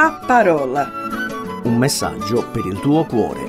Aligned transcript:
La 0.00 0.18
parola. 0.26 0.90
Un 1.64 1.76
messaggio 1.76 2.50
per 2.50 2.64
il 2.64 2.80
tuo 2.80 3.04
cuore. 3.04 3.42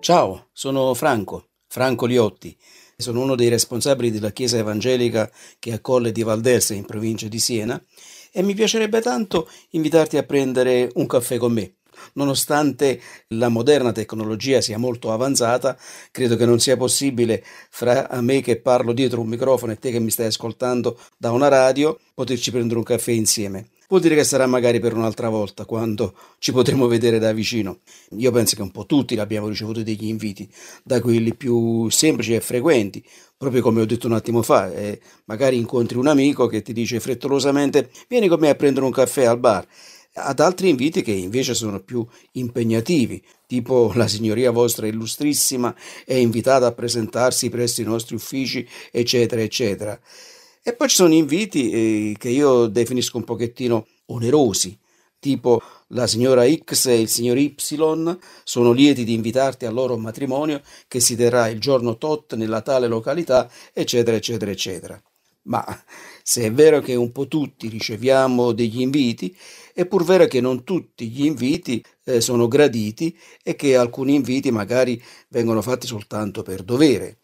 Ciao, 0.00 0.48
sono 0.52 0.92
Franco, 0.94 1.50
Franco 1.68 2.06
Liotti. 2.06 2.58
Sono 2.96 3.20
uno 3.20 3.36
dei 3.36 3.46
responsabili 3.46 4.10
della 4.10 4.32
Chiesa 4.32 4.58
Evangelica 4.58 5.30
che 5.60 5.70
è 5.70 5.74
a 5.74 5.78
Colle 5.78 6.10
di 6.10 6.24
Valdelsa 6.24 6.74
in 6.74 6.84
provincia 6.84 7.28
di 7.28 7.38
Siena 7.38 7.80
e 8.32 8.42
mi 8.42 8.54
piacerebbe 8.54 9.00
tanto 9.00 9.48
invitarti 9.70 10.16
a 10.16 10.24
prendere 10.24 10.90
un 10.94 11.06
caffè 11.06 11.36
con 11.36 11.52
me. 11.52 11.74
Nonostante 12.14 13.00
la 13.28 13.50
moderna 13.50 13.92
tecnologia 13.92 14.60
sia 14.60 14.78
molto 14.78 15.12
avanzata, 15.12 15.78
credo 16.10 16.34
che 16.34 16.44
non 16.44 16.58
sia 16.58 16.76
possibile 16.76 17.44
fra 17.70 18.08
me 18.20 18.40
che 18.40 18.60
parlo 18.60 18.92
dietro 18.92 19.20
un 19.20 19.28
microfono 19.28 19.70
e 19.70 19.78
te 19.78 19.92
che 19.92 20.00
mi 20.00 20.10
stai 20.10 20.26
ascoltando 20.26 20.98
da 21.16 21.30
una 21.30 21.46
radio 21.46 21.96
poterci 22.14 22.50
prendere 22.50 22.78
un 22.78 22.84
caffè 22.84 23.12
insieme. 23.12 23.68
Vuol 23.90 24.02
dire 24.02 24.14
che 24.14 24.22
sarà 24.22 24.46
magari 24.46 24.78
per 24.78 24.94
un'altra 24.94 25.28
volta, 25.28 25.64
quando 25.64 26.14
ci 26.38 26.52
potremo 26.52 26.86
vedere 26.86 27.18
da 27.18 27.32
vicino. 27.32 27.80
Io 28.10 28.30
penso 28.30 28.54
che 28.54 28.62
un 28.62 28.70
po' 28.70 28.86
tutti 28.86 29.18
abbiamo 29.18 29.48
ricevuto 29.48 29.82
degli 29.82 30.06
inviti, 30.06 30.48
da 30.84 31.00
quelli 31.00 31.34
più 31.34 31.88
semplici 31.90 32.32
e 32.34 32.40
frequenti, 32.40 33.04
proprio 33.36 33.62
come 33.62 33.80
ho 33.80 33.84
detto 33.84 34.06
un 34.06 34.12
attimo 34.12 34.42
fa, 34.42 34.72
e 34.72 35.00
magari 35.24 35.56
incontri 35.56 35.98
un 35.98 36.06
amico 36.06 36.46
che 36.46 36.62
ti 36.62 36.72
dice 36.72 37.00
frettolosamente 37.00 37.90
vieni 38.06 38.28
con 38.28 38.38
me 38.38 38.50
a 38.50 38.54
prendere 38.54 38.86
un 38.86 38.92
caffè 38.92 39.24
al 39.24 39.40
bar 39.40 39.66
ad 40.12 40.40
altri 40.40 40.68
inviti 40.68 41.02
che 41.02 41.12
invece 41.12 41.54
sono 41.54 41.80
più 41.80 42.04
impegnativi, 42.32 43.22
tipo 43.46 43.92
la 43.94 44.08
signoria 44.08 44.50
vostra 44.50 44.86
illustrissima 44.86 45.74
è 46.04 46.14
invitata 46.14 46.66
a 46.66 46.72
presentarsi 46.72 47.48
presso 47.48 47.80
i 47.80 47.84
nostri 47.84 48.16
uffici, 48.16 48.66
eccetera, 48.90 49.40
eccetera. 49.40 49.98
E 50.62 50.74
poi 50.74 50.88
ci 50.88 50.96
sono 50.96 51.14
inviti 51.14 51.70
eh, 51.70 52.16
che 52.18 52.28
io 52.28 52.66
definisco 52.66 53.16
un 53.16 53.24
pochettino 53.24 53.86
onerosi, 54.06 54.78
tipo 55.18 55.62
la 55.88 56.06
signora 56.06 56.44
X 56.46 56.86
e 56.86 57.00
il 57.00 57.08
signor 57.08 57.38
Y 57.38 57.54
sono 58.44 58.72
lieti 58.72 59.04
di 59.04 59.14
invitarti 59.14 59.64
al 59.64 59.72
loro 59.72 59.96
matrimonio 59.96 60.60
che 60.86 61.00
si 61.00 61.16
terrà 61.16 61.48
il 61.48 61.60
giorno 61.60 61.96
tot 61.96 62.34
nella 62.34 62.60
tale 62.60 62.88
località, 62.88 63.50
eccetera, 63.72 64.16
eccetera, 64.16 64.50
eccetera. 64.50 65.02
Ma 65.44 65.64
se 66.22 66.42
è 66.42 66.52
vero 66.52 66.80
che 66.80 66.94
un 66.94 67.10
po' 67.10 67.26
tutti 67.26 67.68
riceviamo 67.68 68.52
degli 68.52 68.82
inviti, 68.82 69.34
è 69.72 69.86
pur 69.86 70.04
vero 70.04 70.26
che 70.26 70.42
non 70.42 70.62
tutti 70.64 71.08
gli 71.08 71.24
inviti 71.24 71.82
eh, 72.04 72.20
sono 72.20 72.48
graditi 72.48 73.16
e 73.42 73.56
che 73.56 73.76
alcuni 73.76 74.14
inviti 74.14 74.50
magari 74.50 75.02
vengono 75.28 75.62
fatti 75.62 75.86
soltanto 75.86 76.42
per 76.42 76.62
dovere. 76.62 77.19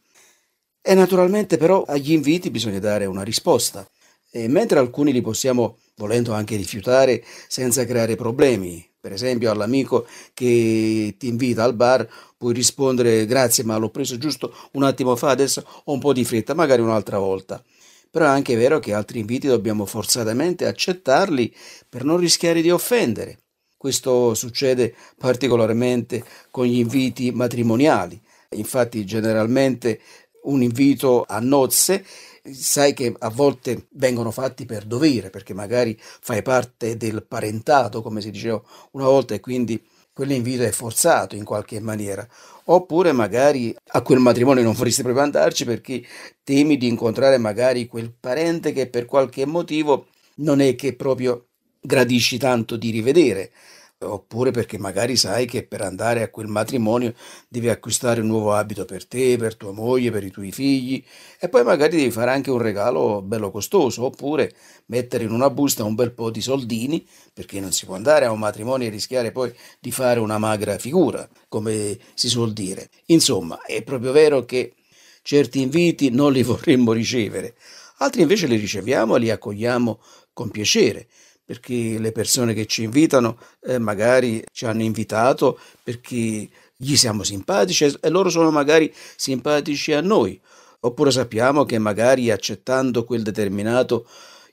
E 0.88 0.94
naturalmente 0.94 1.56
però 1.56 1.82
agli 1.82 2.12
inviti 2.12 2.48
bisogna 2.48 2.78
dare 2.78 3.06
una 3.06 3.24
risposta. 3.24 3.84
E 4.30 4.46
mentre 4.46 4.78
alcuni 4.78 5.10
li 5.10 5.20
possiamo, 5.20 5.78
volendo 5.96 6.32
anche 6.32 6.54
rifiutare, 6.54 7.24
senza 7.48 7.84
creare 7.84 8.14
problemi, 8.14 8.88
per 9.00 9.12
esempio 9.12 9.50
all'amico 9.50 10.06
che 10.32 11.16
ti 11.18 11.26
invita 11.26 11.64
al 11.64 11.74
bar, 11.74 12.08
puoi 12.38 12.54
rispondere 12.54 13.26
grazie 13.26 13.64
ma 13.64 13.76
l'ho 13.78 13.90
preso 13.90 14.16
giusto 14.16 14.54
un 14.74 14.84
attimo 14.84 15.16
fa, 15.16 15.30
adesso 15.30 15.66
ho 15.82 15.92
un 15.92 15.98
po' 15.98 16.12
di 16.12 16.24
fretta, 16.24 16.54
magari 16.54 16.82
un'altra 16.82 17.18
volta. 17.18 17.60
Però 18.08 18.24
è 18.24 18.28
anche 18.28 18.54
vero 18.54 18.78
che 18.78 18.94
altri 18.94 19.18
inviti 19.18 19.48
dobbiamo 19.48 19.86
forzatamente 19.86 20.66
accettarli 20.66 21.52
per 21.88 22.04
non 22.04 22.18
rischiare 22.18 22.62
di 22.62 22.70
offendere. 22.70 23.40
Questo 23.76 24.34
succede 24.34 24.94
particolarmente 25.18 26.22
con 26.52 26.64
gli 26.64 26.78
inviti 26.78 27.32
matrimoniali. 27.32 28.22
Infatti 28.50 29.04
generalmente 29.04 30.00
un 30.46 30.62
invito 30.62 31.24
a 31.26 31.38
nozze 31.40 32.04
sai 32.52 32.94
che 32.94 33.14
a 33.18 33.28
volte 33.30 33.86
vengono 33.92 34.30
fatti 34.30 34.66
per 34.66 34.84
dovere, 34.84 35.30
perché 35.30 35.54
magari 35.54 35.98
fai 35.98 36.42
parte 36.42 36.96
del 36.96 37.24
parentato, 37.26 38.02
come 38.02 38.20
si 38.20 38.30
diceva 38.30 38.62
una 38.92 39.06
volta, 39.06 39.34
e 39.34 39.40
quindi 39.40 39.82
quell'invito 40.12 40.62
è 40.62 40.70
forzato 40.70 41.36
in 41.36 41.44
qualche 41.44 41.80
maniera. 41.80 42.26
Oppure 42.64 43.12
magari 43.12 43.74
a 43.88 44.02
quel 44.02 44.18
matrimonio 44.18 44.62
non 44.62 44.72
vorresti 44.72 45.02
proprio 45.02 45.22
andarci 45.22 45.64
perché 45.64 46.02
temi 46.42 46.76
di 46.76 46.88
incontrare 46.88 47.38
magari 47.38 47.86
quel 47.86 48.12
parente 48.18 48.72
che 48.72 48.88
per 48.88 49.04
qualche 49.04 49.44
motivo 49.46 50.06
non 50.36 50.60
è 50.60 50.74
che 50.74 50.94
proprio 50.94 51.48
gradisci 51.80 52.38
tanto 52.38 52.76
di 52.76 52.90
rivedere 52.90 53.52
oppure 53.98 54.50
perché 54.50 54.78
magari 54.78 55.16
sai 55.16 55.46
che 55.46 55.64
per 55.64 55.80
andare 55.80 56.22
a 56.22 56.28
quel 56.28 56.48
matrimonio 56.48 57.14
devi 57.48 57.70
acquistare 57.70 58.20
un 58.20 58.26
nuovo 58.26 58.52
abito 58.52 58.84
per 58.84 59.06
te, 59.06 59.36
per 59.38 59.56
tua 59.56 59.72
moglie, 59.72 60.10
per 60.10 60.22
i 60.22 60.30
tuoi 60.30 60.52
figli 60.52 61.02
e 61.40 61.48
poi 61.48 61.64
magari 61.64 61.96
devi 61.96 62.10
fare 62.10 62.30
anche 62.30 62.50
un 62.50 62.58
regalo 62.58 63.22
bello 63.22 63.50
costoso 63.50 64.04
oppure 64.04 64.54
mettere 64.86 65.24
in 65.24 65.30
una 65.30 65.48
busta 65.48 65.84
un 65.84 65.94
bel 65.94 66.12
po' 66.12 66.30
di 66.30 66.42
soldini 66.42 67.06
perché 67.32 67.58
non 67.58 67.72
si 67.72 67.86
può 67.86 67.94
andare 67.94 68.26
a 68.26 68.30
un 68.30 68.38
matrimonio 68.38 68.86
e 68.86 68.90
rischiare 68.90 69.32
poi 69.32 69.54
di 69.80 69.90
fare 69.90 70.20
una 70.20 70.38
magra 70.38 70.78
figura, 70.78 71.26
come 71.48 71.98
si 72.14 72.28
suol 72.28 72.52
dire. 72.52 72.90
Insomma, 73.06 73.60
è 73.62 73.82
proprio 73.82 74.12
vero 74.12 74.44
che 74.44 74.74
certi 75.22 75.60
inviti 75.60 76.10
non 76.10 76.32
li 76.32 76.42
vorremmo 76.44 76.92
ricevere, 76.92 77.56
altri 77.98 78.22
invece 78.22 78.46
li 78.46 78.56
riceviamo 78.56 79.16
e 79.16 79.20
li 79.20 79.30
accogliamo 79.30 80.00
con 80.32 80.50
piacere 80.50 81.08
perché 81.46 81.98
le 81.98 82.10
persone 82.10 82.52
che 82.52 82.66
ci 82.66 82.82
invitano 82.82 83.38
eh, 83.62 83.78
magari 83.78 84.44
ci 84.52 84.66
hanno 84.66 84.82
invitato 84.82 85.58
perché 85.82 86.48
gli 86.76 86.96
siamo 86.96 87.22
simpatici 87.22 87.84
e 87.84 88.08
loro 88.10 88.28
sono 88.28 88.50
magari 88.50 88.92
simpatici 89.14 89.92
a 89.92 90.00
noi, 90.00 90.38
oppure 90.80 91.12
sappiamo 91.12 91.64
che 91.64 91.78
magari 91.78 92.30
accettando 92.30 93.04
quel 93.04 93.22
determinato 93.22 94.06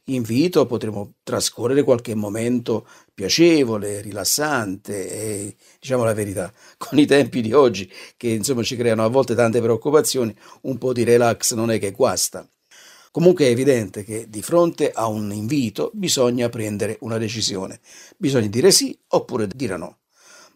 invito 0.05 0.65
potremo 0.65 1.13
trascorrere 1.23 1.83
qualche 1.83 2.13
momento 2.13 2.85
piacevole, 3.13 4.01
rilassante 4.01 5.09
e 5.09 5.55
diciamo 5.79 6.03
la 6.03 6.13
verità, 6.13 6.51
con 6.77 6.99
i 6.99 7.05
tempi 7.05 7.41
di 7.41 7.53
oggi 7.53 7.91
che 8.17 8.29
insomma 8.29 8.63
ci 8.63 8.75
creano 8.75 9.03
a 9.03 9.09
volte 9.09 9.35
tante 9.35 9.61
preoccupazioni, 9.61 10.35
un 10.61 10.77
po' 10.77 10.93
di 10.93 11.03
relax 11.03 11.53
non 11.53 11.71
è 11.71 11.79
che 11.79 11.91
guasta. 11.91 12.47
Comunque 13.13 13.45
è 13.45 13.49
evidente 13.49 14.03
che 14.03 14.27
di 14.27 14.41
fronte 14.41 14.89
a 14.91 15.05
un 15.05 15.31
invito 15.31 15.91
bisogna 15.93 16.49
prendere 16.49 16.97
una 17.01 17.19
decisione. 17.19 17.79
Bisogna 18.17 18.47
dire 18.47 18.71
sì 18.71 18.97
oppure 19.09 19.47
dire 19.53 19.77
no. 19.77 19.99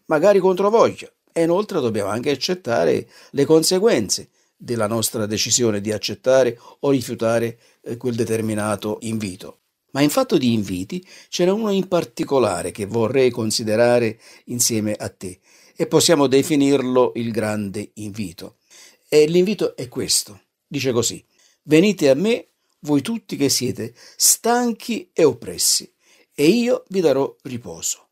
Magari 0.06 0.40
contro 0.40 0.68
voglia. 0.68 1.08
E 1.32 1.44
inoltre 1.44 1.78
dobbiamo 1.78 2.10
anche 2.10 2.32
accettare 2.32 3.08
le 3.30 3.44
conseguenze 3.44 4.30
della 4.56 4.88
nostra 4.88 5.26
decisione 5.26 5.80
di 5.80 5.92
accettare 5.92 6.58
o 6.80 6.90
rifiutare 6.90 7.60
eh, 7.80 7.96
quel 7.96 8.16
determinato 8.16 8.98
invito. 9.02 9.58
Ma 9.92 10.00
in 10.00 10.10
fatto 10.10 10.36
di 10.36 10.52
inviti 10.52 11.06
ce 11.28 11.44
n'è 11.44 11.52
uno 11.52 11.70
in 11.70 11.86
particolare 11.86 12.72
che 12.72 12.86
vorrei 12.86 13.30
considerare 13.30 14.18
insieme 14.46 14.94
a 14.94 15.08
te 15.10 15.38
e 15.76 15.86
possiamo 15.86 16.26
definirlo 16.26 17.12
il 17.14 17.30
grande 17.30 17.92
invito. 17.94 18.56
E 19.08 19.26
l'invito 19.26 19.76
è 19.76 19.86
questo. 19.86 20.40
Dice 20.66 20.90
così. 20.90 21.24
Venite 21.68 22.08
a 22.08 22.14
me 22.14 22.52
voi 22.80 23.02
tutti 23.02 23.36
che 23.36 23.50
siete 23.50 23.92
stanchi 24.16 25.10
e 25.12 25.24
oppressi, 25.24 25.92
e 26.34 26.46
io 26.46 26.84
vi 26.88 27.00
darò 27.00 27.36
riposo. 27.42 28.08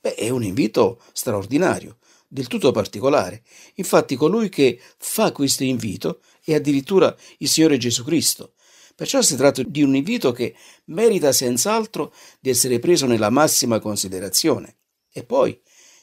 Beh, 0.00 0.14
è 0.14 0.28
un 0.28 0.44
invito 0.44 1.02
straordinario, 1.12 1.98
del 2.28 2.46
tutto 2.46 2.70
particolare. 2.70 3.42
Infatti 3.74 4.14
colui 4.14 4.48
che 4.48 4.80
fa 4.98 5.32
questo 5.32 5.64
invito 5.64 6.20
è 6.44 6.54
addirittura 6.54 7.12
il 7.38 7.48
Signore 7.48 7.76
Gesù 7.76 8.04
Cristo. 8.04 8.54
Perciò 8.94 9.20
si 9.20 9.34
tratta 9.34 9.64
di 9.64 9.82
un 9.82 9.96
invito 9.96 10.30
che 10.30 10.54
merita 10.84 11.32
senz'altro 11.32 12.14
di 12.38 12.50
essere 12.50 12.78
preso 12.78 13.06
nella 13.06 13.30
massima 13.30 13.80
considerazione. 13.80 14.76
E 15.12 15.24
poi 15.24 15.60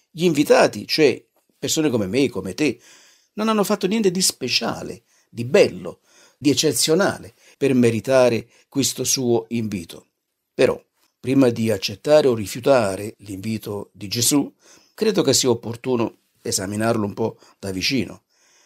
gli 0.09 0.25
invitati, 0.25 0.85
cioè 0.85 1.25
persone 1.57 1.89
come 1.89 2.07
me, 2.07 2.27
come 2.27 2.53
te, 2.53 2.77
non 3.35 3.47
hanno 3.47 3.63
fatto 3.63 3.87
niente 3.87 4.11
di 4.11 4.21
speciale, 4.21 5.03
di 5.29 5.45
bello, 5.45 6.01
di 6.41 6.49
eccezionale 6.49 7.33
per 7.57 7.73
meritare 7.73 8.47
questo 8.69 9.03
suo 9.03 9.45
invito. 9.49 10.07
Però, 10.53 10.81
prima 11.19 11.49
di 11.49 11.69
accettare 11.69 12.29
o 12.29 12.33
rifiutare 12.33 13.15
l'invito 13.19 13.89
di 13.91 14.07
Gesù, 14.07 14.51
credo 14.93 15.21
che 15.21 15.33
sia 15.33 15.49
opportuno 15.49 16.19
esaminarlo 16.41 17.05
un 17.05 17.13
po' 17.13 17.37
da 17.59 17.71
vicino. 17.71 18.23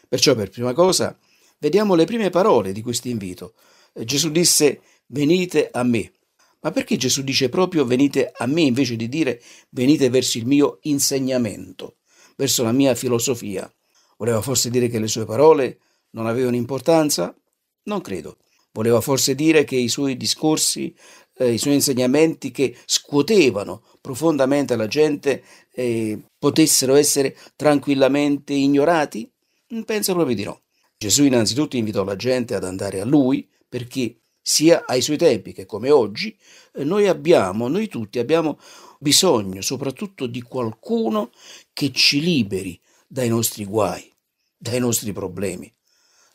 Perciò, 0.07 0.35
per 0.35 0.51
prima 0.51 0.73
cosa, 0.73 1.17
vediamo 1.57 1.95
le 1.95 2.05
prime 2.05 2.29
parole 2.29 2.73
di 2.73 2.83
questo 2.83 3.07
invito. 3.07 3.55
Gesù 3.91 4.29
disse, 4.29 4.81
venite 5.07 5.69
a 5.71 5.81
me. 5.81 6.13
Ma 6.61 6.71
perché 6.71 6.95
Gesù 6.95 7.23
dice 7.23 7.49
proprio 7.49 7.85
venite 7.85 8.31
a 8.33 8.45
me 8.45 8.61
invece 8.61 8.95
di 8.95 9.09
dire 9.09 9.41
venite 9.69 10.09
verso 10.09 10.37
il 10.37 10.45
mio 10.45 10.77
insegnamento, 10.83 11.97
verso 12.35 12.63
la 12.63 12.71
mia 12.71 12.93
filosofia? 12.93 13.69
Voleva 14.17 14.41
forse 14.41 14.69
dire 14.69 14.87
che 14.87 14.99
le 14.99 15.07
sue 15.07 15.25
parole 15.25 15.79
non 16.11 16.27
avevano 16.27 16.55
importanza? 16.55 17.35
Non 17.83 18.01
credo. 18.01 18.37
Voleva 18.71 19.01
forse 19.01 19.35
dire 19.35 19.63
che 19.63 19.75
i 19.75 19.87
suoi 19.87 20.17
discorsi, 20.17 20.95
eh, 21.37 21.53
i 21.53 21.57
suoi 21.57 21.75
insegnamenti 21.75 22.51
che 22.51 22.75
scuotevano 22.85 23.83
profondamente 24.01 24.75
la 24.75 24.87
gente 24.87 25.43
eh, 25.71 26.19
potessero 26.37 26.95
essere 26.95 27.37
tranquillamente 27.55 28.53
ignorati? 28.53 29.31
Mm, 29.73 29.81
penso 29.81 30.13
proprio 30.13 30.35
di 30.35 30.43
no. 30.43 30.61
Gesù 30.97 31.23
innanzitutto 31.23 31.77
invitò 31.77 32.03
la 32.03 32.15
gente 32.15 32.55
ad 32.55 32.63
andare 32.63 32.99
a 32.99 33.05
lui 33.05 33.47
perché 33.67 34.21
sia 34.41 34.83
ai 34.85 35.01
suoi 35.01 35.17
tempi 35.17 35.53
che 35.53 35.65
come 35.65 35.89
oggi, 35.89 36.37
eh, 36.73 36.83
noi 36.83 37.07
abbiamo, 37.07 37.67
noi 37.67 37.87
tutti 37.87 38.19
abbiamo 38.19 38.59
bisogno 38.99 39.61
soprattutto 39.61 40.27
di 40.27 40.41
qualcuno 40.41 41.31
che 41.73 41.91
ci 41.91 42.21
liberi 42.21 42.79
dai 43.07 43.29
nostri 43.29 43.65
guai, 43.65 44.11
dai 44.57 44.79
nostri 44.79 45.13
problemi, 45.13 45.73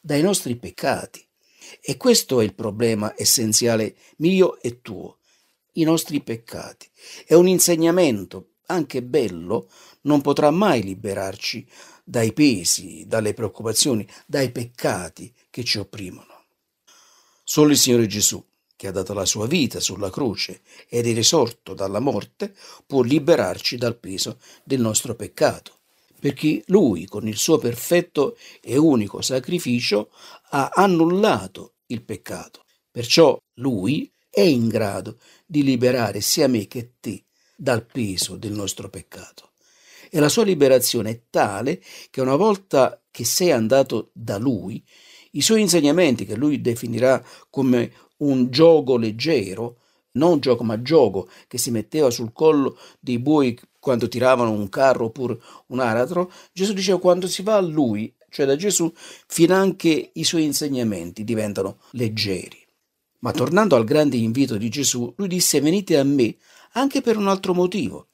dai 0.00 0.22
nostri 0.22 0.56
peccati. 0.56 1.27
E 1.80 1.96
questo 1.96 2.40
è 2.40 2.44
il 2.44 2.54
problema 2.54 3.14
essenziale 3.16 3.96
mio 4.16 4.60
e 4.60 4.80
tuo, 4.80 5.18
i 5.72 5.84
nostri 5.84 6.20
peccati. 6.20 6.88
È 7.24 7.34
un 7.34 7.48
insegnamento, 7.48 8.52
anche 8.66 9.02
bello, 9.02 9.70
non 10.02 10.20
potrà 10.20 10.50
mai 10.50 10.82
liberarci 10.82 11.66
dai 12.04 12.32
pesi, 12.32 13.04
dalle 13.06 13.34
preoccupazioni, 13.34 14.06
dai 14.26 14.50
peccati 14.50 15.32
che 15.50 15.64
ci 15.64 15.78
opprimono. 15.78 16.44
Solo 17.44 17.70
il 17.70 17.78
Signore 17.78 18.06
Gesù, 18.06 18.44
che 18.76 18.86
ha 18.86 18.92
dato 18.92 19.12
la 19.12 19.24
sua 19.24 19.46
vita 19.46 19.80
sulla 19.80 20.10
croce 20.10 20.60
ed 20.88 21.06
è 21.06 21.12
risorto 21.12 21.74
dalla 21.74 21.98
morte, 21.98 22.54
può 22.86 23.02
liberarci 23.02 23.76
dal 23.76 23.96
peso 23.98 24.38
del 24.62 24.80
nostro 24.80 25.14
peccato, 25.14 25.77
perché 26.20 26.62
Lui, 26.66 27.06
con 27.06 27.26
il 27.28 27.36
suo 27.36 27.58
perfetto 27.58 28.36
e 28.60 28.76
unico 28.76 29.20
sacrificio, 29.20 30.10
ha 30.50 30.70
annullato 30.74 31.74
il 31.86 32.02
peccato. 32.02 32.64
Perciò 32.90 33.38
Lui 33.54 34.10
è 34.28 34.40
in 34.40 34.68
grado 34.68 35.18
di 35.46 35.62
liberare 35.62 36.20
sia 36.20 36.48
me 36.48 36.66
che 36.66 36.94
te 37.00 37.24
dal 37.56 37.86
peso 37.86 38.36
del 38.36 38.52
nostro 38.52 38.88
peccato. 38.88 39.52
E 40.10 40.20
la 40.20 40.28
sua 40.28 40.44
liberazione 40.44 41.10
è 41.10 41.22
tale 41.28 41.82
che 42.10 42.20
una 42.20 42.36
volta 42.36 43.02
che 43.10 43.24
sei 43.24 43.50
andato 43.50 44.10
da 44.12 44.38
Lui, 44.38 44.82
i 45.32 45.42
suoi 45.42 45.60
insegnamenti, 45.60 46.24
che 46.24 46.36
lui 46.36 46.60
definirà 46.60 47.22
come 47.50 47.92
un 48.18 48.50
gioco 48.50 48.96
leggero, 48.96 49.80
non 50.18 50.40
gioco 50.40 50.64
ma 50.64 50.82
gioco, 50.82 51.28
che 51.46 51.56
si 51.56 51.70
metteva 51.70 52.10
sul 52.10 52.32
collo 52.32 52.76
dei 53.00 53.18
buoi 53.18 53.58
quando 53.78 54.08
tiravano 54.08 54.50
un 54.50 54.68
carro 54.68 55.06
oppure 55.06 55.38
un 55.68 55.80
aratro, 55.80 56.30
Gesù 56.52 56.72
diceva 56.72 56.98
quando 56.98 57.26
si 57.26 57.42
va 57.42 57.56
a 57.56 57.60
lui, 57.60 58.12
cioè 58.28 58.44
da 58.44 58.56
Gesù, 58.56 58.92
finanche 59.26 60.10
i 60.12 60.24
suoi 60.24 60.44
insegnamenti 60.44 61.24
diventano 61.24 61.78
leggeri. 61.92 62.66
Ma 63.20 63.32
tornando 63.32 63.76
al 63.76 63.84
grande 63.84 64.16
invito 64.16 64.56
di 64.56 64.68
Gesù, 64.68 65.12
lui 65.16 65.28
disse 65.28 65.60
venite 65.60 65.96
a 65.96 66.04
me 66.04 66.36
anche 66.72 67.00
per 67.00 67.16
un 67.16 67.28
altro 67.28 67.54
motivo. 67.54 68.08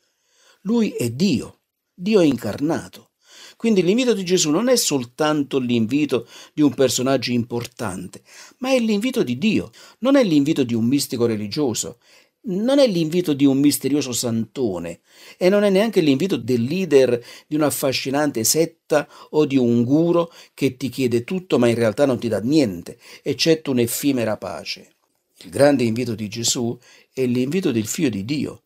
Lui 0.63 0.91
è 0.91 1.11
Dio, 1.11 1.61
Dio 1.93 2.21
incarnato. 2.21 3.11
Quindi 3.57 3.83
l'invito 3.83 4.13
di 4.15 4.25
Gesù 4.25 4.51
non 4.51 4.69
è 4.69 4.77
soltanto 4.77 5.59
l'invito 5.59 6.27
di 6.53 6.63
un 6.63 6.75
personaggio 6.75 7.31
importante, 7.33 8.23
ma 8.59 8.71
è 8.71 8.79
l'invito 8.79 9.23
di 9.23 9.39
Dio, 9.39 9.71
non 10.01 10.17
è 10.17 10.25
l'invito 10.25 10.65
di 10.65 10.75
un 10.75 10.85
mistico 10.85 11.27
religioso, 11.27 11.99
non 12.47 12.79
è 12.79 12.87
l'invito 12.87 13.33
di 13.33 13.47
un 13.47 13.59
misterioso 13.59 14.13
santone 14.13 15.01
e 15.39 15.49
non 15.49 15.65
è 15.65 15.71
neanche 15.71 16.01
l'invito 16.01 16.37
del 16.37 16.63
leader 16.63 17.23
di 17.47 17.57
un'affascinante 17.57 18.45
setta 18.45 19.09
o 19.31 19.47
di 19.47 19.57
un 19.57 19.83
guru 19.85 20.29
che 20.53 20.77
ti 20.77 20.89
chiede 20.89 21.25
tutto 21.25 21.59
ma 21.59 21.69
in 21.69 21.75
realtà 21.75 22.05
non 22.05 22.19
ti 22.19 22.29
dà 22.29 22.41
niente, 22.41 22.99
eccetto 23.23 23.71
un'effimera 23.71 24.37
pace. 24.37 24.91
Il 25.39 25.51
grande 25.51 25.85
invito 25.85 26.15
di 26.15 26.29
Gesù 26.29 26.77
è 27.13 27.25
l'invito 27.25 27.73
del 27.73 27.87
figlio 27.87 28.11
di 28.11 28.25
Dio 28.25 28.63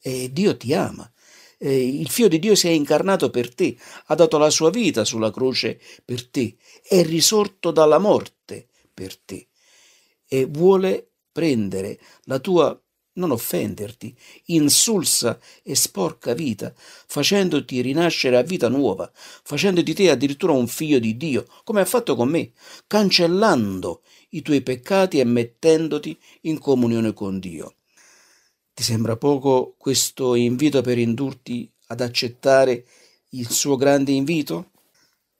e 0.00 0.30
Dio 0.32 0.56
ti 0.56 0.72
ama 0.74 1.10
eh, 1.58 1.86
il 1.86 2.08
figlio 2.08 2.28
di 2.28 2.38
Dio 2.38 2.54
si 2.54 2.68
è 2.68 2.70
incarnato 2.70 3.30
per 3.30 3.54
te, 3.54 3.76
ha 4.06 4.14
dato 4.14 4.38
la 4.38 4.50
sua 4.50 4.70
vita 4.70 5.04
sulla 5.04 5.30
croce 5.30 5.80
per 6.04 6.26
te, 6.28 6.56
è 6.82 7.02
risorto 7.02 7.70
dalla 7.70 7.98
morte 7.98 8.68
per 8.94 9.16
te 9.16 9.48
e 10.26 10.46
vuole 10.46 11.10
prendere 11.32 11.98
la 12.24 12.38
tua 12.38 12.80
non 13.18 13.32
offenderti, 13.32 14.16
insulsa 14.46 15.38
e 15.62 15.74
sporca 15.74 16.34
vita, 16.34 16.72
facendoti 16.76 17.80
rinascere 17.80 18.36
a 18.36 18.42
vita 18.42 18.68
nuova, 18.68 19.10
facendo 19.14 19.82
di 19.82 19.92
te 19.92 20.08
addirittura 20.08 20.52
un 20.52 20.68
figlio 20.68 21.00
di 21.00 21.16
Dio, 21.16 21.44
come 21.64 21.80
ha 21.80 21.84
fatto 21.84 22.14
con 22.14 22.28
me, 22.28 22.52
cancellando 22.86 24.02
i 24.30 24.42
tuoi 24.42 24.62
peccati 24.62 25.18
e 25.18 25.24
mettendoti 25.24 26.16
in 26.42 26.58
comunione 26.58 27.12
con 27.12 27.40
Dio. 27.40 27.77
Ti 28.78 28.84
sembra 28.84 29.16
poco 29.16 29.74
questo 29.76 30.36
invito 30.36 30.82
per 30.82 30.98
indurti 30.98 31.68
ad 31.88 32.00
accettare 32.00 32.84
il 33.30 33.50
suo 33.50 33.74
grande 33.74 34.12
invito? 34.12 34.70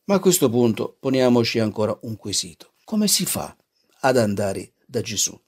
Ma 0.07 0.17
a 0.17 0.19
questo 0.19 0.51
punto 0.51 0.97
poniamoci 0.99 1.61
ancora 1.61 1.97
un 2.03 2.17
quesito. 2.17 2.73
Come 2.83 3.07
si 3.07 3.25
fa 3.27 3.57
ad 4.01 4.17
andare 4.17 4.73
da 4.85 5.03
Gesù? 5.03 5.41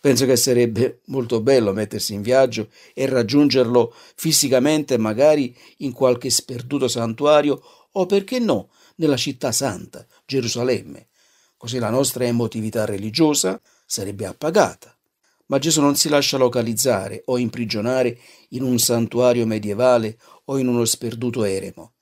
Penso 0.00 0.26
che 0.26 0.34
sarebbe 0.34 1.02
molto 1.04 1.40
bello 1.40 1.72
mettersi 1.72 2.12
in 2.12 2.22
viaggio 2.22 2.70
e 2.92 3.06
raggiungerlo 3.06 3.94
fisicamente, 4.16 4.98
magari 4.98 5.56
in 5.76 5.92
qualche 5.92 6.30
sperduto 6.30 6.88
santuario 6.88 7.62
o 7.92 8.06
perché 8.06 8.40
no, 8.40 8.70
nella 8.96 9.16
città 9.16 9.52
santa, 9.52 10.04
Gerusalemme. 10.26 11.06
Così 11.56 11.78
la 11.78 11.90
nostra 11.90 12.24
emotività 12.24 12.84
religiosa 12.84 13.60
sarebbe 13.86 14.26
appagata 14.26 14.97
ma 15.48 15.58
Gesù 15.58 15.80
non 15.80 15.96
si 15.96 16.08
lascia 16.08 16.38
localizzare 16.38 17.22
o 17.26 17.38
imprigionare 17.38 18.18
in 18.50 18.62
un 18.62 18.78
santuario 18.78 19.46
medievale 19.46 20.18
o 20.46 20.58
in 20.58 20.68
uno 20.68 20.84
sperduto 20.84 21.44
eremo. 21.44 21.92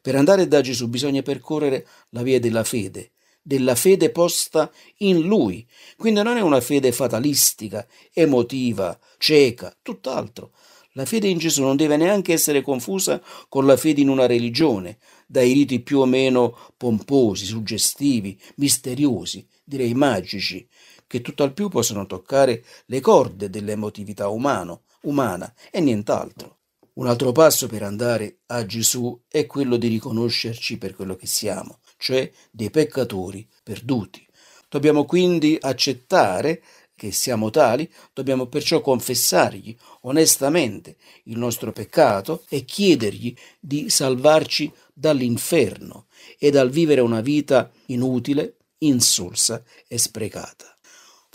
Per 0.00 0.14
andare 0.16 0.48
da 0.48 0.60
Gesù 0.60 0.88
bisogna 0.88 1.22
percorrere 1.22 1.86
la 2.10 2.22
via 2.22 2.40
della 2.40 2.64
fede, 2.64 3.12
della 3.42 3.74
fede 3.74 4.10
posta 4.10 4.70
in 4.98 5.20
Lui. 5.20 5.66
Quindi 5.96 6.22
non 6.22 6.36
è 6.36 6.40
una 6.40 6.60
fede 6.60 6.92
fatalistica, 6.92 7.86
emotiva, 8.12 8.98
cieca, 9.18 9.76
tutt'altro. 9.82 10.52
La 10.94 11.06
fede 11.06 11.28
in 11.28 11.38
Gesù 11.38 11.62
non 11.62 11.76
deve 11.76 11.96
neanche 11.96 12.34
essere 12.34 12.60
confusa 12.60 13.22
con 13.48 13.64
la 13.64 13.76
fede 13.76 14.02
in 14.02 14.08
una 14.08 14.26
religione, 14.26 14.98
dai 15.26 15.52
riti 15.52 15.80
più 15.80 16.00
o 16.00 16.04
meno 16.04 16.58
pomposi, 16.76 17.46
suggestivi, 17.46 18.38
misteriosi, 18.56 19.46
direi 19.64 19.94
magici, 19.94 20.66
che 21.12 21.20
tutt'al 21.20 21.52
più 21.52 21.68
possono 21.68 22.06
toccare 22.06 22.64
le 22.86 23.00
corde 23.00 23.50
dell'emotività 23.50 24.28
umano, 24.28 24.84
umana 25.02 25.52
e 25.70 25.78
nient'altro. 25.82 26.60
Un 26.94 27.06
altro 27.06 27.32
passo 27.32 27.66
per 27.66 27.82
andare 27.82 28.38
a 28.46 28.64
Gesù 28.64 29.20
è 29.28 29.44
quello 29.44 29.76
di 29.76 29.88
riconoscerci 29.88 30.78
per 30.78 30.96
quello 30.96 31.14
che 31.14 31.26
siamo, 31.26 31.80
cioè 31.98 32.30
dei 32.50 32.70
peccatori 32.70 33.46
perduti. 33.62 34.26
Dobbiamo 34.70 35.04
quindi 35.04 35.58
accettare 35.60 36.62
che 36.94 37.12
siamo 37.12 37.50
tali, 37.50 37.92
dobbiamo 38.14 38.46
perciò 38.46 38.80
confessargli 38.80 39.76
onestamente 40.02 40.96
il 41.24 41.36
nostro 41.36 41.72
peccato 41.72 42.46
e 42.48 42.64
chiedergli 42.64 43.36
di 43.60 43.90
salvarci 43.90 44.72
dall'inferno 44.94 46.06
e 46.38 46.50
dal 46.50 46.70
vivere 46.70 47.02
una 47.02 47.20
vita 47.20 47.70
inutile, 47.88 48.56
insulsa 48.78 49.62
e 49.86 49.98
sprecata. 49.98 50.71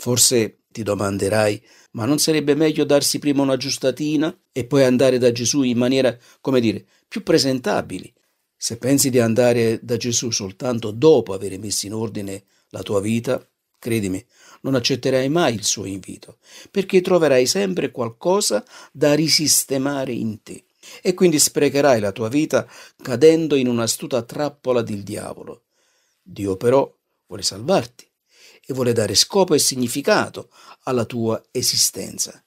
Forse 0.00 0.60
ti 0.70 0.84
domanderai, 0.84 1.60
ma 1.92 2.04
non 2.04 2.20
sarebbe 2.20 2.54
meglio 2.54 2.84
darsi 2.84 3.18
prima 3.18 3.42
una 3.42 3.56
giustatina 3.56 4.34
e 4.52 4.64
poi 4.64 4.84
andare 4.84 5.18
da 5.18 5.32
Gesù 5.32 5.62
in 5.62 5.76
maniera, 5.76 6.16
come 6.40 6.60
dire, 6.60 6.86
più 7.08 7.24
presentabili? 7.24 8.14
Se 8.56 8.76
pensi 8.76 9.10
di 9.10 9.18
andare 9.18 9.80
da 9.82 9.96
Gesù 9.96 10.30
soltanto 10.30 10.92
dopo 10.92 11.32
aver 11.32 11.58
messo 11.58 11.86
in 11.86 11.94
ordine 11.94 12.44
la 12.68 12.82
tua 12.82 13.00
vita, 13.00 13.44
credimi, 13.76 14.24
non 14.60 14.76
accetterai 14.76 15.28
mai 15.28 15.54
il 15.54 15.64
suo 15.64 15.84
invito, 15.84 16.38
perché 16.70 17.00
troverai 17.00 17.46
sempre 17.46 17.90
qualcosa 17.90 18.64
da 18.92 19.14
risistemare 19.14 20.12
in 20.12 20.44
te 20.44 20.66
e 21.02 21.12
quindi 21.12 21.40
sprecherai 21.40 21.98
la 21.98 22.12
tua 22.12 22.28
vita 22.28 22.70
cadendo 23.02 23.56
in 23.56 23.66
un'astuta 23.66 24.22
trappola 24.22 24.80
del 24.80 25.02
diavolo. 25.02 25.64
Dio 26.22 26.56
però 26.56 26.88
vuole 27.26 27.42
salvarti 27.42 28.07
e 28.70 28.74
vuole 28.74 28.92
dare 28.92 29.14
scopo 29.14 29.54
e 29.54 29.58
significato 29.58 30.50
alla 30.82 31.06
tua 31.06 31.42
esistenza. 31.50 32.44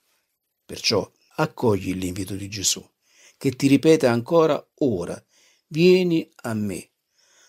Perciò 0.63 1.12
accogli 1.38 1.96
l'invito 1.96 2.36
di 2.36 2.48
Gesù, 2.48 2.88
che 3.38 3.56
ti 3.56 3.66
ripete 3.66 4.06
ancora 4.06 4.63
ora, 4.80 5.20
vieni 5.66 6.30
a 6.44 6.54
me, 6.54 6.92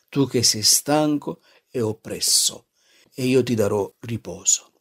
tu 0.08 0.26
che 0.26 0.42
sei 0.42 0.62
stanco 0.62 1.42
e 1.68 1.82
oppresso, 1.82 2.68
e 3.14 3.26
io 3.26 3.42
ti 3.42 3.54
darò 3.54 3.92
riposo. 4.00 4.72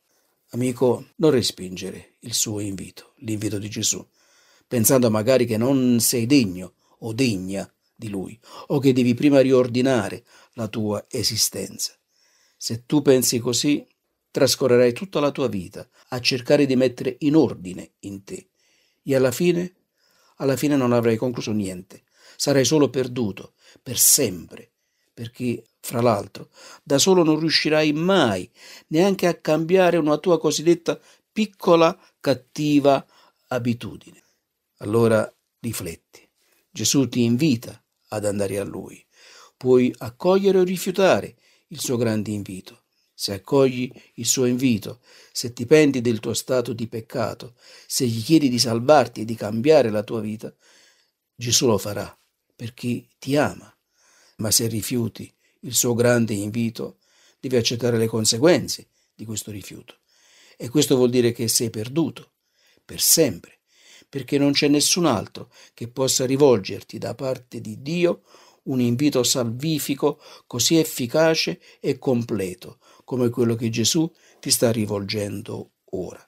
Amico, 0.52 1.08
non 1.18 1.32
respingere 1.32 2.16
il 2.20 2.34
suo 2.34 2.62
invito, 2.62 3.16
l'invito 3.18 3.58
di 3.58 3.70
Gesù, 3.70 4.06
pensando 4.70 5.12
magari 5.12 5.46
che 5.46 5.58
non 5.58 6.00
sei 6.00 6.26
degno 6.26 6.76
o 7.00 7.12
degna 7.12 7.70
di 7.94 8.08
lui, 8.08 8.40
o 8.68 8.80
che 8.80 8.94
devi 8.94 9.14
prima 9.16 9.42
riordinare 9.42 10.24
la 10.54 10.70
tua 10.70 11.06
esistenza. 11.10 11.94
Se 12.64 12.86
tu 12.86 13.02
pensi 13.02 13.40
così, 13.40 13.84
trascorrerai 14.30 14.94
tutta 14.94 15.20
la 15.20 15.32
tua 15.32 15.48
vita 15.48 15.90
a 16.10 16.20
cercare 16.20 16.68
di 16.68 16.76
mettere 16.76 17.16
in 17.22 17.36
ordine 17.36 17.94
in 18.02 18.24
te 18.24 18.52
e 19.02 19.16
alla 19.16 19.32
fine, 19.32 19.74
alla 20.36 20.56
fine 20.56 20.76
non 20.76 20.94
avrai 20.94 21.18
concluso 21.18 21.54
niente, 21.54 22.04
sarai 22.38 22.64
solo 22.64 22.92
perduto 22.92 23.56
per 23.82 23.98
sempre, 23.98 24.74
perché, 25.12 25.64
fra 25.80 26.02
l'altro, 26.02 26.52
da 26.84 27.00
solo 27.00 27.24
non 27.24 27.40
riuscirai 27.40 27.94
mai 27.94 28.48
neanche 28.90 29.26
a 29.26 29.34
cambiare 29.34 29.98
una 29.98 30.20
tua 30.20 30.40
cosiddetta 30.40 31.00
piccola 31.32 32.00
cattiva 32.20 33.04
abitudine. 33.48 34.22
Allora 34.82 35.28
rifletti. 35.62 36.30
Gesù 36.70 37.10
ti 37.10 37.24
invita 37.24 37.84
ad 38.10 38.24
andare 38.24 38.60
a 38.60 38.64
Lui. 38.64 39.04
Puoi 39.58 39.92
accogliere 39.98 40.60
o 40.60 40.64
rifiutare 40.64 41.38
il 41.72 41.80
suo 41.80 41.98
grande 41.98 42.32
invito. 42.32 42.84
Se 43.14 43.34
accogli 43.34 43.92
il 44.16 44.26
suo 44.26 44.46
invito, 44.46 45.00
se 45.32 45.54
ti 45.54 45.66
penti 45.66 46.02
del 46.02 46.20
tuo 46.20 46.34
stato 46.34 46.74
di 46.74 46.88
peccato, 46.88 47.56
se 47.86 48.06
gli 48.06 48.24
chiedi 48.24 48.50
di 48.50 48.58
salvarti 48.58 49.22
e 49.22 49.26
di 49.26 49.36
cambiare 49.36 49.90
la 49.90 50.04
tua 50.04 50.22
vita, 50.22 50.54
Gesù 51.36 51.68
lo 51.68 51.78
farà 51.78 52.16
perché 52.56 53.08
ti 53.20 53.36
ama. 53.36 53.74
Ma 54.38 54.52
se 54.52 54.68
rifiuti 54.68 55.32
il 55.62 55.76
suo 55.76 55.94
grande 55.94 56.34
invito, 56.34 56.98
devi 57.40 57.56
accettare 57.56 57.98
le 57.98 58.08
conseguenze 58.08 58.90
di 59.14 59.26
questo 59.26 59.52
rifiuto. 59.52 59.98
E 60.58 60.70
questo 60.70 60.96
vuol 60.96 61.10
dire 61.10 61.32
che 61.32 61.48
sei 61.48 61.70
perduto, 61.70 62.34
per 62.84 63.02
sempre, 63.02 63.60
perché 64.10 64.38
non 64.38 64.52
c'è 64.52 64.68
nessun 64.68 65.06
altro 65.06 65.52
che 65.74 65.88
possa 65.88 66.26
rivolgerti 66.26 66.98
da 66.98 67.16
parte 67.16 67.62
di 67.62 67.82
Dio 67.82 68.24
un 68.64 68.80
invito 68.80 69.24
salvifico 69.24 70.22
così 70.46 70.78
efficace 70.78 71.60
e 71.80 71.98
completo 71.98 72.80
come 73.04 73.30
quello 73.30 73.56
che 73.56 73.70
Gesù 73.70 74.12
ti 74.40 74.50
sta 74.50 74.72
rivolgendo 74.72 75.72
ora. 75.92 76.26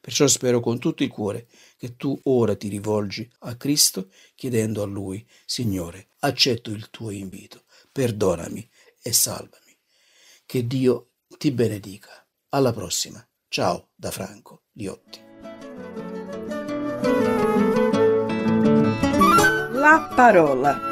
Perciò 0.00 0.26
spero 0.26 0.60
con 0.60 0.78
tutto 0.78 1.04
il 1.04 1.08
cuore 1.08 1.46
che 1.76 1.94
tu 1.96 2.18
ora 2.24 2.56
ti 2.56 2.68
rivolgi 2.68 3.30
a 3.40 3.56
Cristo 3.56 4.10
chiedendo 4.34 4.82
a 4.82 4.86
Lui, 4.86 5.24
Signore, 5.44 6.08
accetto 6.20 6.70
il 6.70 6.90
tuo 6.90 7.10
invito, 7.10 7.64
perdonami 7.92 8.68
e 9.00 9.12
salvami. 9.12 9.76
Che 10.44 10.66
Dio 10.66 11.10
ti 11.38 11.52
benedica. 11.52 12.10
Alla 12.50 12.72
prossima. 12.72 13.24
Ciao 13.48 13.90
da 13.94 14.10
Franco 14.10 14.64
Liotti. 14.72 15.20
La 19.72 20.12
parola. 20.14 20.91